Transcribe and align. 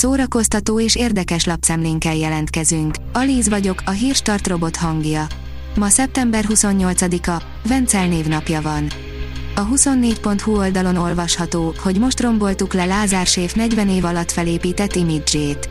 szórakoztató 0.00 0.80
és 0.80 0.96
érdekes 0.96 1.44
lapszemlénkkel 1.44 2.14
jelentkezünk. 2.14 2.94
Alíz 3.12 3.48
vagyok, 3.48 3.82
a 3.84 3.90
hírstart 3.90 4.46
robot 4.46 4.76
hangja. 4.76 5.26
Ma 5.76 5.88
szeptember 5.88 6.44
28-a, 6.48 7.42
Vencel 7.68 8.06
névnapja 8.06 8.60
van. 8.60 8.86
A 9.54 9.66
24.hu 9.66 10.56
oldalon 10.56 10.96
olvasható, 10.96 11.74
hogy 11.82 11.98
most 11.98 12.20
romboltuk 12.20 12.74
le 12.74 12.84
Lázár 12.84 13.26
Séf 13.26 13.54
40 13.54 13.88
év 13.88 14.04
alatt 14.04 14.30
felépített 14.30 14.94
imidzsét. 14.94 15.68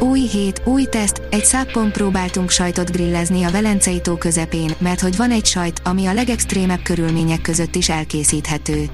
Új 0.00 0.20
hét, 0.20 0.62
új 0.64 0.84
teszt, 0.84 1.22
egy 1.30 1.44
száppon 1.44 1.92
próbáltunk 1.92 2.50
sajtot 2.50 2.90
grillezni 2.90 3.42
a 3.42 3.50
Velencei 3.50 4.00
tó 4.00 4.16
közepén, 4.16 4.70
mert 4.78 5.00
hogy 5.00 5.16
van 5.16 5.30
egy 5.30 5.46
sajt, 5.46 5.80
ami 5.84 6.06
a 6.06 6.12
legextrémebb 6.12 6.82
körülmények 6.82 7.40
között 7.40 7.74
is 7.74 7.88
elkészíthető. 7.88 8.88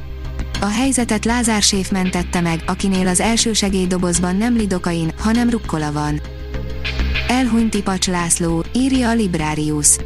A 0.65 0.69
helyzetet 0.69 1.25
Lázár 1.25 1.63
Séf 1.63 1.91
mentette 1.91 2.41
meg, 2.41 2.63
akinél 2.67 3.09
az 3.09 3.21
első 3.21 3.53
segélydobozban 3.53 4.37
nem 4.37 4.57
lidokain, 4.57 5.13
hanem 5.19 5.51
rukkola 5.51 5.93
van. 5.93 6.21
Elhunyt 7.29 7.75
Ipacs 7.75 8.09
László, 8.09 8.65
írja 8.73 9.09
a 9.09 9.15
Librarius. 9.15 9.97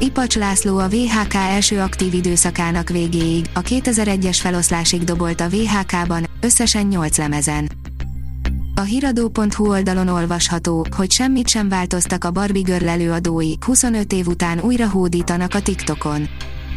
Ipacs 0.00 0.36
László 0.36 0.78
a 0.78 0.88
VHK 0.88 1.34
első 1.34 1.80
aktív 1.80 2.14
időszakának 2.14 2.88
végéig, 2.88 3.46
a 3.54 3.60
2001-es 3.60 4.38
feloszlásig 4.40 5.04
dobolt 5.04 5.40
a 5.40 5.48
VHK-ban, 5.48 6.26
összesen 6.40 6.86
8 6.86 7.18
lemezen. 7.18 7.70
A 8.74 8.80
hiradó.hu 8.80 9.68
oldalon 9.68 10.08
olvasható, 10.08 10.86
hogy 10.96 11.10
semmit 11.10 11.48
sem 11.48 11.68
változtak 11.68 12.24
a 12.24 12.30
Barbie 12.30 12.62
Girl 12.62 12.88
előadói, 12.88 13.52
25 13.60 14.12
év 14.12 14.26
után 14.26 14.60
újra 14.60 14.88
hódítanak 14.88 15.54
a 15.54 15.62
TikTokon. 15.62 16.28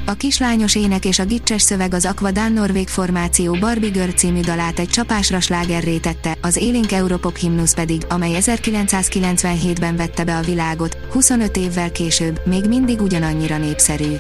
A 0.06 0.14
kislányos 0.14 0.76
ének 0.76 1.06
és 1.06 1.20
a 1.20 1.26
gicses 1.26 1.62
szöveg 1.62 1.94
az 1.94 2.06
Aqua 2.06 2.32
Dán 2.32 2.52
Norvég 2.52 2.88
formáció 2.88 3.58
Barbie 3.60 3.90
Girl 3.90 4.10
című 4.10 4.40
dalát 4.40 4.80
egy 4.80 4.88
csapásra 4.88 5.40
slágerré 5.40 5.98
tette, 5.98 6.38
az 6.42 6.56
élénk 6.56 6.92
Europop 6.92 7.36
himnusz 7.36 7.74
pedig, 7.74 8.02
amely 8.10 8.38
1997-ben 8.40 9.96
vette 9.96 10.24
be 10.24 10.38
a 10.38 10.42
világot, 10.42 10.98
25 11.12 11.58
évvel 11.58 11.92
később, 11.92 12.42
még 12.46 12.68
mindig 12.68 13.02
ugyanannyira 13.02 13.58
népszerű. 13.58 14.14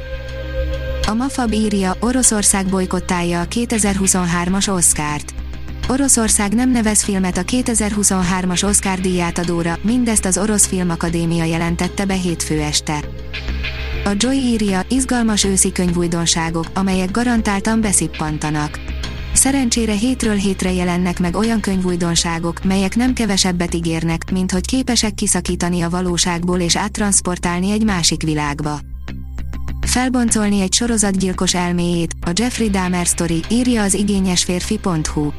A 1.07 1.13
Mafab 1.13 1.53
írja, 1.53 1.95
Oroszország 1.99 2.65
bolykottálja 2.65 3.41
a 3.41 3.45
2023-as 3.45 4.75
Oscárt. 4.75 5.33
Oroszország 5.87 6.53
nem 6.53 6.71
nevez 6.71 7.03
filmet 7.03 7.37
a 7.37 7.43
2023-as 7.43 8.63
Oscar 8.63 8.99
díjátadóra, 8.99 9.77
mindezt 9.81 10.25
az 10.25 10.37
Orosz 10.37 10.67
Filmakadémia 10.67 11.43
jelentette 11.43 12.05
be 12.05 12.13
hétfő 12.13 12.61
este. 12.61 13.03
A 14.05 14.11
Joy 14.17 14.35
írja, 14.35 14.81
izgalmas 14.89 15.43
őszi 15.43 15.71
könyvújdonságok, 15.71 16.65
amelyek 16.73 17.11
garantáltan 17.11 17.81
beszippantanak. 17.81 18.79
Szerencsére 19.33 19.93
hétről 19.93 20.35
hétre 20.35 20.71
jelennek 20.71 21.19
meg 21.19 21.35
olyan 21.35 21.59
könyvújdonságok, 21.59 22.63
melyek 22.63 22.95
nem 22.95 23.13
kevesebbet 23.13 23.73
ígérnek, 23.73 24.31
mint 24.31 24.51
hogy 24.51 24.65
képesek 24.65 25.13
kiszakítani 25.13 25.81
a 25.81 25.89
valóságból 25.89 26.59
és 26.59 26.77
áttransportálni 26.77 27.71
egy 27.71 27.83
másik 27.83 28.23
világba. 28.23 28.79
Felboncolni 29.81 30.61
egy 30.61 30.73
sorozatgyilkos 30.73 31.53
elméjét, 31.53 32.13
a 32.21 32.31
Jeffrey 32.33 32.69
Dahmer 32.69 33.05
Story, 33.05 33.41
írja 33.49 33.81
az 33.81 33.93
igényesférfi.hu. 33.93 35.31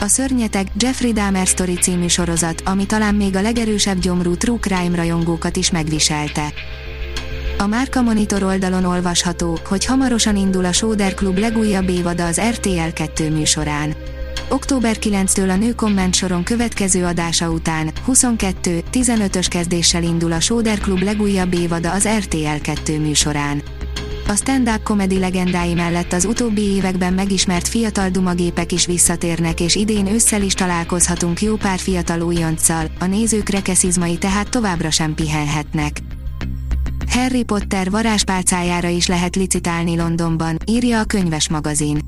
A 0.00 0.06
szörnyeteg 0.06 0.66
Jeffrey 0.76 1.12
Dahmer 1.12 1.46
Story 1.46 1.74
című 1.74 2.06
sorozat, 2.06 2.62
ami 2.64 2.86
talán 2.86 3.14
még 3.14 3.36
a 3.36 3.40
legerősebb 3.40 3.98
gyomrú 3.98 4.36
true 4.36 4.58
crime 4.58 4.96
rajongókat 4.96 5.56
is 5.56 5.70
megviselte. 5.70 6.52
A 7.58 7.66
Márka 7.66 8.02
Monitor 8.02 8.42
oldalon 8.42 8.84
olvasható, 8.84 9.58
hogy 9.68 9.84
hamarosan 9.84 10.36
indul 10.36 10.64
a 10.64 10.72
Sóder 10.72 11.14
Klub 11.14 11.38
legújabb 11.38 11.88
évada 11.88 12.26
az 12.26 12.40
RTL 12.50 12.92
2 12.94 13.30
műsorán. 13.30 13.94
Október 14.48 14.96
9-től 15.00 15.50
a 15.50 15.56
nő 15.56 15.74
komment 15.74 16.14
soron 16.14 16.44
következő 16.44 17.04
adása 17.04 17.50
után 17.50 17.90
22-15-ös 18.06 19.46
kezdéssel 19.48 20.02
indul 20.02 20.32
a 20.32 20.40
Sóder 20.40 20.78
Klub 20.78 21.02
legújabb 21.02 21.54
évada 21.54 21.92
az 21.92 22.08
RTL 22.18 22.60
2 22.62 22.98
műsorán. 22.98 23.62
A 24.28 24.34
stand-up 24.34 24.82
komedi 24.82 25.18
legendái 25.18 25.74
mellett 25.74 26.12
az 26.12 26.24
utóbbi 26.24 26.62
években 26.62 27.12
megismert 27.12 27.68
fiatal 27.68 28.08
dumagépek 28.08 28.72
is 28.72 28.86
visszatérnek 28.86 29.60
és 29.60 29.74
idén 29.74 30.06
ősszel 30.06 30.42
is 30.42 30.54
találkozhatunk 30.54 31.42
jó 31.42 31.56
pár 31.56 31.78
fiatal 31.78 32.20
újonccal, 32.20 32.86
a 32.98 33.04
nézők 33.04 33.48
rekeszizmai 33.48 34.16
tehát 34.16 34.48
továbbra 34.48 34.90
sem 34.90 35.14
pihenhetnek. 35.14 36.00
Harry 37.16 37.42
Potter 37.42 37.90
varázspálcájára 37.90 38.88
is 38.88 39.06
lehet 39.06 39.36
licitálni 39.36 39.96
Londonban, 39.96 40.58
írja 40.66 41.00
a 41.00 41.04
könyves 41.04 41.48
magazin. 41.48 41.98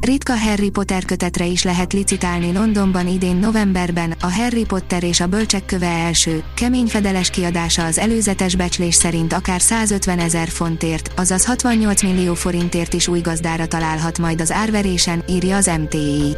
Ritka 0.00 0.36
Harry 0.36 0.70
Potter 0.70 1.04
kötetre 1.04 1.44
is 1.44 1.62
lehet 1.62 1.92
licitálni 1.92 2.52
Londonban 2.52 3.08
idén 3.08 3.36
novemberben, 3.36 4.14
a 4.20 4.32
Harry 4.32 4.64
Potter 4.64 5.04
és 5.04 5.20
a 5.20 5.26
Bölcsek 5.26 5.64
köve 5.64 5.86
első, 5.86 6.42
kemény 6.54 6.86
fedeles 6.86 7.30
kiadása 7.30 7.84
az 7.84 7.98
előzetes 7.98 8.56
becslés 8.56 8.94
szerint 8.94 9.32
akár 9.32 9.60
150 9.60 10.18
ezer 10.18 10.48
fontért, 10.48 11.12
azaz 11.16 11.44
68 11.44 12.02
millió 12.02 12.34
forintért 12.34 12.94
is 12.94 13.08
új 13.08 13.20
gazdára 13.20 13.66
találhat 13.66 14.18
majd 14.18 14.40
az 14.40 14.52
árverésen, 14.52 15.22
írja 15.28 15.56
az 15.56 15.70
MTI. 15.80 16.36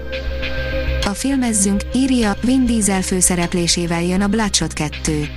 A 1.04 1.10
filmezzünk, 1.10 1.82
írja, 1.94 2.36
Vin 2.42 2.66
Diesel 2.66 3.02
főszereplésével 3.02 4.02
jön 4.02 4.20
a 4.20 4.28
Bloodshot 4.28 4.72
2. 4.72 5.28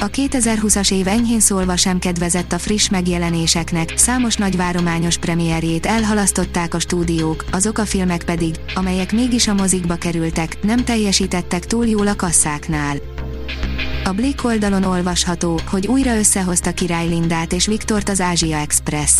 A 0.00 0.10
2020-as 0.10 0.92
év 0.92 1.06
enyhén 1.06 1.40
szólva 1.40 1.76
sem 1.76 1.98
kedvezett 1.98 2.52
a 2.52 2.58
friss 2.58 2.88
megjelenéseknek, 2.88 3.92
számos 3.96 4.36
nagyvárományos 4.36 5.16
premierjét 5.16 5.86
elhalasztották 5.86 6.74
a 6.74 6.78
stúdiók, 6.78 7.44
azok 7.52 7.78
a 7.78 7.84
filmek 7.84 8.24
pedig, 8.24 8.54
amelyek 8.74 9.12
mégis 9.12 9.48
a 9.48 9.54
mozikba 9.54 9.94
kerültek, 9.94 10.62
nem 10.62 10.84
teljesítettek 10.84 11.66
túl 11.66 11.86
jól 11.86 12.06
a 12.06 12.16
kasszáknál. 12.16 12.96
A 14.04 14.12
Blick 14.12 14.44
oldalon 14.44 14.84
olvasható, 14.84 15.60
hogy 15.66 15.86
újra 15.86 16.16
összehozta 16.16 16.72
Király 16.72 17.08
Lindát 17.08 17.52
és 17.52 17.66
Viktort 17.66 18.08
az 18.08 18.20
Ázsia 18.20 18.56
Express. 18.56 19.12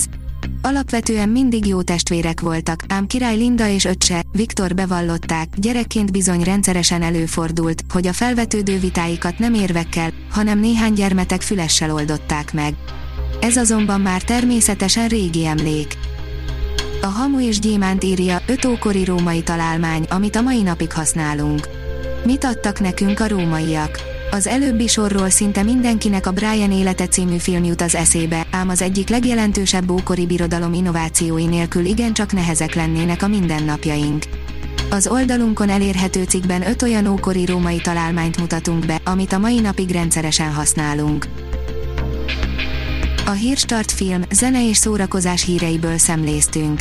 Alapvetően 0.62 1.28
mindig 1.28 1.66
jó 1.66 1.82
testvérek 1.82 2.40
voltak, 2.40 2.84
ám 2.88 3.06
király 3.06 3.36
Linda 3.36 3.68
és 3.68 3.84
öccse, 3.84 4.22
Viktor 4.32 4.74
bevallották, 4.74 5.48
gyerekként 5.56 6.12
bizony 6.12 6.42
rendszeresen 6.42 7.02
előfordult, 7.02 7.82
hogy 7.92 8.06
a 8.06 8.12
felvetődő 8.12 8.78
vitáikat 8.78 9.38
nem 9.38 9.54
érvekkel, 9.54 10.12
hanem 10.30 10.58
néhány 10.58 10.92
gyermetek 10.92 11.40
fülessel 11.40 11.92
oldották 11.92 12.52
meg. 12.52 12.74
Ez 13.40 13.56
azonban 13.56 14.00
már 14.00 14.22
természetesen 14.22 15.08
régi 15.08 15.46
emlék. 15.46 15.96
A 17.02 17.06
Hamu 17.06 17.40
és 17.40 17.58
Gyémánt 17.58 18.04
írja, 18.04 18.40
öt 18.46 18.64
ókori 18.64 19.04
római 19.04 19.42
találmány, 19.42 20.06
amit 20.10 20.36
a 20.36 20.40
mai 20.40 20.62
napig 20.62 20.92
használunk. 20.92 21.68
Mit 22.24 22.44
adtak 22.44 22.80
nekünk 22.80 23.20
a 23.20 23.28
rómaiak? 23.28 24.17
Az 24.30 24.46
előbbi 24.46 24.86
sorról 24.86 25.30
szinte 25.30 25.62
mindenkinek 25.62 26.26
a 26.26 26.32
Brian 26.32 26.72
élete 26.72 27.06
című 27.06 27.36
film 27.36 27.64
jut 27.64 27.80
az 27.80 27.94
eszébe, 27.94 28.46
ám 28.50 28.68
az 28.68 28.82
egyik 28.82 29.08
legjelentősebb 29.08 29.90
ókori 29.90 30.26
birodalom 30.26 30.72
innovációi 30.72 31.46
nélkül 31.46 31.84
igencsak 31.84 32.32
nehezek 32.32 32.74
lennének 32.74 33.22
a 33.22 33.28
mindennapjaink. 33.28 34.24
Az 34.90 35.06
oldalunkon 35.06 35.68
elérhető 35.68 36.22
cikkben 36.22 36.66
öt 36.66 36.82
olyan 36.82 37.06
ókori 37.06 37.46
római 37.46 37.80
találmányt 37.80 38.40
mutatunk 38.40 38.86
be, 38.86 39.00
amit 39.04 39.32
a 39.32 39.38
mai 39.38 39.60
napig 39.60 39.90
rendszeresen 39.90 40.52
használunk. 40.52 41.26
A 43.26 43.30
Hírstart 43.30 43.92
film, 43.92 44.22
zene 44.30 44.68
és 44.68 44.76
szórakozás 44.76 45.44
híreiből 45.44 45.98
szemléztünk. 45.98 46.80